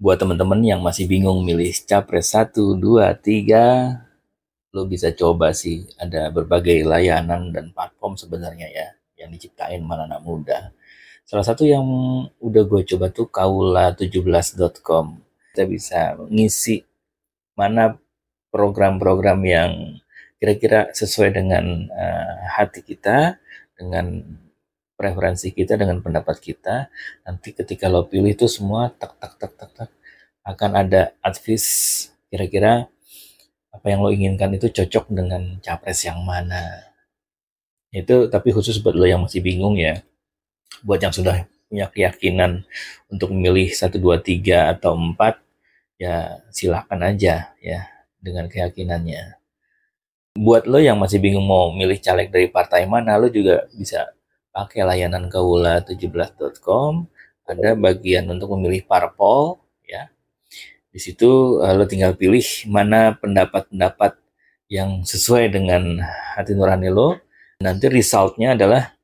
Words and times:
buat 0.00 0.16
teman-teman 0.16 0.64
yang 0.64 0.80
masih 0.80 1.04
bingung 1.04 1.44
milih 1.44 1.68
capres 1.84 2.32
1, 2.32 2.56
2, 2.56 2.80
3, 2.80 4.72
lo 4.72 4.88
bisa 4.88 5.12
coba 5.12 5.52
sih 5.52 5.84
ada 6.00 6.32
berbagai 6.32 6.88
layanan 6.88 7.52
dan 7.52 7.68
platform 7.76 8.16
sebenarnya 8.16 8.72
ya 8.72 8.88
yang 9.20 9.28
diciptain 9.28 9.84
mana 9.84 10.08
anak 10.08 10.24
muda. 10.24 10.72
Salah 11.28 11.44
satu 11.44 11.68
yang 11.68 11.84
udah 12.40 12.62
gue 12.64 12.82
coba 12.96 13.12
tuh 13.12 13.28
kaula17.com. 13.28 15.06
Kita 15.52 15.62
bisa 15.68 16.16
ngisi 16.32 16.80
mana 17.52 18.00
program-program 18.48 19.38
yang 19.44 20.00
kira-kira 20.40 20.88
sesuai 20.96 21.36
dengan 21.36 21.86
uh, 21.92 22.34
hati 22.56 22.80
kita, 22.80 23.36
dengan 23.76 24.24
preferensi 25.00 25.48
kita 25.56 25.80
dengan 25.80 26.04
pendapat 26.04 26.36
kita 26.36 26.92
nanti 27.24 27.56
ketika 27.56 27.88
lo 27.88 28.04
pilih 28.04 28.36
itu 28.36 28.44
semua 28.44 28.92
tak 28.92 29.16
tak 29.16 29.40
tak 29.40 29.52
tak 29.56 29.70
tak 29.72 29.90
akan 30.44 30.76
ada 30.76 31.16
advice 31.24 32.12
kira-kira 32.28 32.84
apa 33.72 33.86
yang 33.88 34.04
lo 34.04 34.12
inginkan 34.12 34.52
itu 34.52 34.68
cocok 34.68 35.08
dengan 35.08 35.56
capres 35.64 36.04
yang 36.04 36.20
mana. 36.20 36.92
Itu 37.88 38.28
tapi 38.28 38.52
khusus 38.52 38.76
buat 38.84 38.92
lo 38.92 39.08
yang 39.08 39.24
masih 39.24 39.40
bingung 39.40 39.80
ya 39.80 40.04
buat 40.84 41.00
yang 41.00 41.16
sudah 41.16 41.48
punya 41.66 41.86
keyakinan 41.88 42.66
untuk 43.08 43.32
memilih 43.32 43.72
1, 43.72 43.96
2, 43.96 44.20
3 44.20 44.74
atau 44.76 44.92
4 44.94 45.16
ya 45.96 46.44
silahkan 46.52 47.00
aja 47.00 47.56
ya 47.62 47.80
dengan 48.20 48.52
keyakinannya. 48.52 49.40
Buat 50.36 50.68
lo 50.68 50.78
yang 50.78 51.00
masih 51.00 51.18
bingung 51.24 51.46
mau 51.48 51.72
milih 51.72 51.98
caleg 52.04 52.28
dari 52.28 52.52
partai 52.52 52.84
mana 52.84 53.16
lo 53.16 53.32
juga 53.32 53.64
bisa 53.72 54.12
pakai 54.50 54.82
layanan 54.82 55.30
kaula17.com 55.30 57.06
ada 57.50 57.74
bagian 57.74 58.30
untuk 58.30 58.54
memilih 58.54 58.86
parpol 58.86 59.58
ya. 59.82 60.06
Di 60.90 60.98
situ 61.02 61.58
uh, 61.62 61.74
lo 61.74 61.86
tinggal 61.86 62.14
pilih 62.14 62.42
mana 62.70 63.14
pendapat-pendapat 63.18 64.18
yang 64.70 65.02
sesuai 65.02 65.50
dengan 65.50 66.02
hati 66.38 66.54
nurani 66.54 66.90
lo. 66.90 67.18
Nanti 67.60 67.90
resultnya 67.90 68.54
adalah 68.54 68.94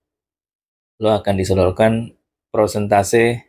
lo 1.03 1.12
akan 1.12 1.34
disodorkan 1.36 1.92
prosentase 2.55 3.44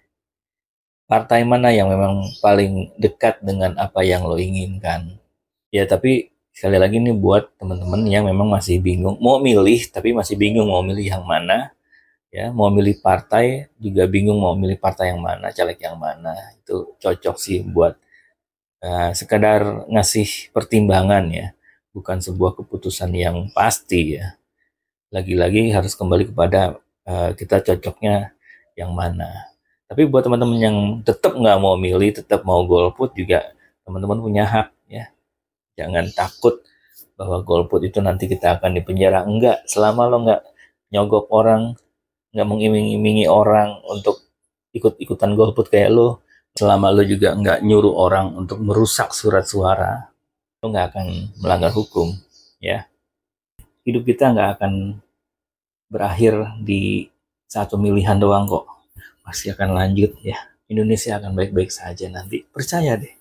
partai 1.07 1.47
mana 1.47 1.71
yang 1.71 1.87
memang 1.87 2.27
paling 2.43 2.91
dekat 2.99 3.39
dengan 3.39 3.77
apa 3.79 4.03
yang 4.03 4.25
lo 4.27 4.35
inginkan. 4.35 5.21
Ya 5.71 5.87
tapi 5.87 6.33
sekali 6.51 6.81
lagi 6.81 6.97
nih 6.97 7.13
buat 7.13 7.53
teman-teman 7.61 8.01
yang 8.09 8.25
memang 8.25 8.49
masih 8.49 8.81
bingung 8.81 9.21
mau 9.21 9.37
milih 9.37 9.77
tapi 9.93 10.09
masih 10.09 10.33
bingung 10.41 10.73
mau 10.73 10.81
milih 10.81 11.05
yang 11.05 11.21
mana 11.21 11.76
ya 12.37 12.53
mau 12.53 12.69
milih 12.69 13.01
partai 13.01 13.65
juga 13.81 14.05
bingung 14.05 14.37
mau 14.37 14.53
milih 14.53 14.77
partai 14.77 15.09
yang 15.09 15.21
mana 15.25 15.49
caleg 15.49 15.81
yang 15.81 15.97
mana. 15.97 16.37
Itu 16.61 16.93
cocok 17.01 17.35
sih 17.41 17.65
buat 17.65 17.97
uh, 18.85 19.11
sekadar 19.17 19.89
ngasih 19.89 20.53
pertimbangan 20.53 21.25
ya. 21.33 21.47
Bukan 21.97 22.21
sebuah 22.21 22.53
keputusan 22.61 23.09
yang 23.17 23.49
pasti 23.57 24.21
ya. 24.21 24.37
Lagi-lagi 25.09 25.73
harus 25.73 25.97
kembali 25.97 26.29
kepada 26.29 26.77
uh, 27.09 27.33
kita 27.33 27.65
cocoknya 27.65 28.37
yang 28.77 28.93
mana. 28.93 29.49
Tapi 29.89 30.05
buat 30.05 30.21
teman-teman 30.21 30.59
yang 30.61 30.77
tetap 31.01 31.33
nggak 31.33 31.57
mau 31.57 31.73
milih 31.73 32.21
tetap 32.21 32.45
mau 32.45 32.61
golput 32.69 33.17
juga 33.17 33.49
teman-teman 33.81 34.19
punya 34.21 34.45
hak 34.45 34.69
ya. 34.85 35.09
Jangan 35.73 36.05
takut 36.13 36.61
bahwa 37.17 37.41
golput 37.41 37.81
itu 37.81 37.97
nanti 37.97 38.29
kita 38.29 38.61
akan 38.61 38.77
dipenjara. 38.77 39.25
Enggak 39.25 39.65
selama 39.65 40.05
lo 40.05 40.21
nggak 40.21 40.41
nyogok 40.93 41.33
orang 41.33 41.73
nggak 42.31 42.47
mengiming-imingi 42.47 43.25
orang 43.27 43.79
untuk 43.87 44.23
ikut-ikutan 44.75 45.33
golput 45.33 45.71
kayak 45.71 45.91
lo 45.93 46.21
selama 46.57 46.91
lo 46.93 47.03
juga 47.05 47.37
nggak 47.37 47.63
nyuruh 47.63 47.93
orang 47.95 48.33
untuk 48.35 48.59
merusak 48.61 49.13
surat 49.13 49.45
suara 49.45 50.09
lo 50.61 50.65
nggak 50.73 50.85
akan 50.93 51.07
melanggar 51.41 51.71
hukum 51.71 52.17
ya. 52.57 52.89
Hidup 53.87 54.03
kita 54.03 54.35
nggak 54.35 54.59
akan 54.59 54.99
berakhir 55.87 56.33
di 56.59 57.07
satu 57.47 57.79
pemilihan 57.79 58.19
doang 58.19 58.49
kok. 58.49 58.67
Pasti 59.23 59.47
akan 59.51 59.75
lanjut 59.75 60.17
ya. 60.23 60.35
Indonesia 60.67 61.15
akan 61.15 61.31
baik-baik 61.31 61.71
saja 61.71 62.11
nanti. 62.11 62.43
Percaya 62.43 62.99
deh 62.99 63.17